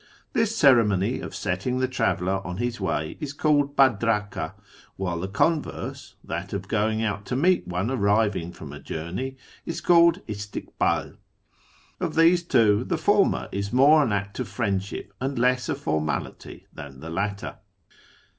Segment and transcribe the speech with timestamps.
[0.33, 4.55] This ceremony of setting the traveller on his way is called hadraka,
[4.95, 9.37] while the converse— that of going out to meet one arriving from a journey—
[9.67, 11.17] is called istikhdl.
[11.99, 16.65] Of these two, the former is more an act of friendship and less a formality
[16.73, 17.57] than the latter.